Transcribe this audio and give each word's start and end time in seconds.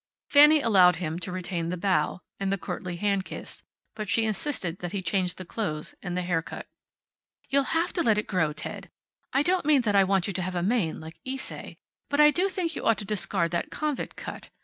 Fanny 0.31 0.61
allowed 0.61 0.95
him 0.95 1.19
to 1.19 1.31
retain 1.31 1.69
the 1.69 1.77
bow, 1.77 2.17
and 2.39 2.51
the 2.51 2.57
courtly 2.57 2.95
hand 2.95 3.23
kiss, 3.23 3.61
but 3.93 4.09
she 4.09 4.25
insisted 4.25 4.79
that 4.79 4.93
he 4.93 5.01
change 5.03 5.35
the 5.35 5.45
clothes 5.45 5.93
and 6.01 6.17
the 6.17 6.23
haircut. 6.23 6.65
"You'll 7.49 7.75
have 7.77 7.93
to 7.93 8.01
let 8.01 8.17
it 8.17 8.25
grow, 8.25 8.51
Ted. 8.51 8.89
I 9.31 9.43
don't 9.43 9.63
mean 9.63 9.81
that 9.81 9.95
I 9.95 10.03
want 10.03 10.25
you 10.25 10.33
to 10.33 10.41
have 10.41 10.55
a 10.55 10.63
mane, 10.63 10.99
like 10.99 11.19
Ysaye. 11.23 11.75
But 12.09 12.19
I 12.19 12.31
do 12.31 12.49
think 12.49 12.75
you 12.75 12.83
ought 12.83 12.97
to 12.97 13.05
discard 13.05 13.51
that 13.51 13.69
convict 13.69 14.15
cut. 14.15 14.49